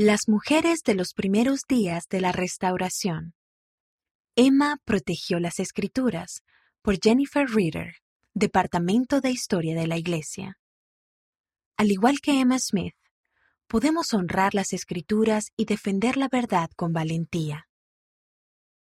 [0.00, 3.34] Las mujeres de los primeros días de la restauración.
[4.36, 6.44] Emma protegió las escrituras
[6.82, 7.96] por Jennifer Reader,
[8.32, 10.60] Departamento de Historia de la Iglesia.
[11.76, 12.94] Al igual que Emma Smith,
[13.66, 17.66] podemos honrar las escrituras y defender la verdad con valentía.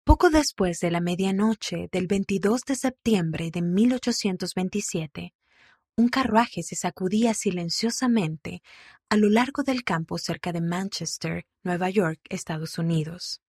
[0.04, 5.32] Poco después de la medianoche del 22 de septiembre de 1827,
[5.98, 8.62] un carruaje se sacudía silenciosamente
[9.08, 13.42] a lo largo del campo cerca de Manchester, Nueva York, Estados Unidos.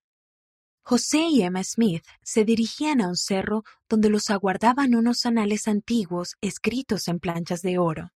[0.82, 6.34] José y Emma Smith se dirigían a un cerro donde los aguardaban unos anales antiguos
[6.40, 8.10] escritos en planchas de oro.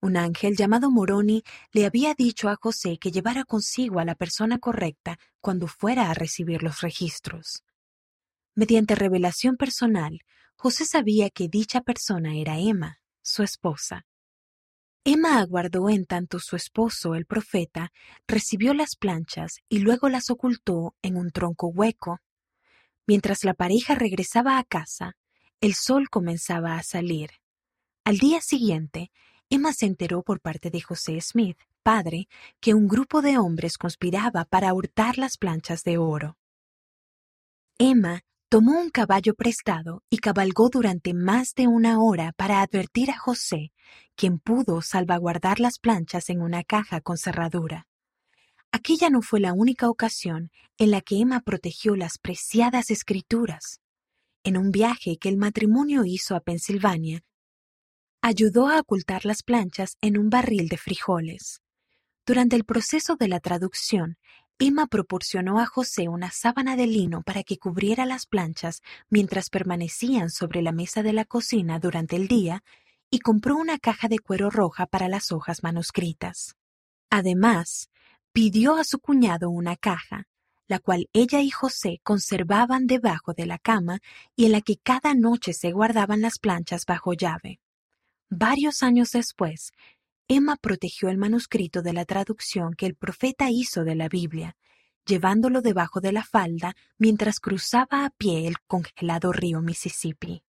[0.00, 4.60] Un ángel llamado Moroni le había dicho a José que llevara consigo a la persona
[4.60, 7.64] correcta cuando fuera a recibir los registros.
[8.54, 10.20] Mediante revelación personal,
[10.54, 14.06] José sabía que dicha persona era Emma su esposa.
[15.04, 17.92] Emma aguardó en tanto su esposo, el profeta,
[18.26, 22.20] recibió las planchas y luego las ocultó en un tronco hueco.
[23.06, 25.16] Mientras la pareja regresaba a casa,
[25.60, 27.30] el sol comenzaba a salir.
[28.04, 29.10] Al día siguiente,
[29.50, 32.28] Emma se enteró por parte de José Smith, padre,
[32.60, 36.36] que un grupo de hombres conspiraba para hurtar las planchas de oro.
[37.78, 43.18] Emma Tomó un caballo prestado y cabalgó durante más de una hora para advertir a
[43.18, 43.72] José,
[44.16, 47.86] quien pudo salvaguardar las planchas en una caja con cerradura.
[48.72, 53.82] Aquella no fue la única ocasión en la que Emma protegió las preciadas escrituras.
[54.44, 57.20] En un viaje que el matrimonio hizo a Pensilvania,
[58.22, 61.60] ayudó a ocultar las planchas en un barril de frijoles.
[62.24, 64.16] Durante el proceso de la traducción,
[64.60, 70.30] Emma proporcionó a José una sábana de lino para que cubriera las planchas mientras permanecían
[70.30, 72.64] sobre la mesa de la cocina durante el día
[73.08, 76.56] y compró una caja de cuero roja para las hojas manuscritas.
[77.08, 77.88] Además,
[78.32, 80.26] pidió a su cuñado una caja,
[80.66, 84.00] la cual ella y José conservaban debajo de la cama
[84.34, 87.60] y en la que cada noche se guardaban las planchas bajo llave.
[88.28, 89.72] Varios años después,
[90.30, 94.56] Emma protegió el manuscrito de la traducción que el profeta hizo de la Biblia,
[95.06, 100.42] llevándolo debajo de la falda mientras cruzaba a pie el congelado río Mississippi.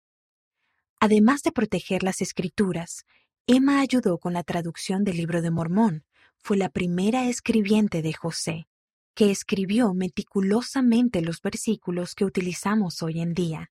[0.98, 3.04] Además de proteger las escrituras,
[3.46, 6.04] Emma ayudó con la traducción del libro de Mormón.
[6.38, 8.68] Fue la primera escribiente de José,
[9.14, 13.70] que escribió meticulosamente los versículos que utilizamos hoy en día.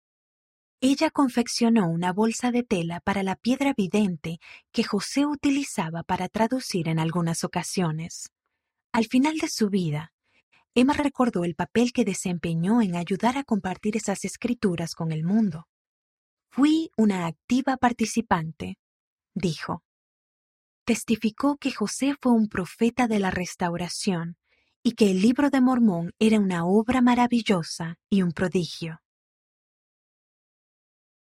[0.87, 4.37] Ella confeccionó una bolsa de tela para la piedra vidente
[4.71, 8.29] que José utilizaba para traducir en algunas ocasiones.
[8.91, 10.13] Al final de su vida,
[10.75, 15.67] Emma recordó el papel que desempeñó en ayudar a compartir esas escrituras con el mundo.
[16.51, 18.77] Fui una activa participante,
[19.33, 19.83] dijo.
[20.83, 24.37] Testificó que José fue un profeta de la restauración
[24.83, 28.99] y que el libro de Mormón era una obra maravillosa y un prodigio.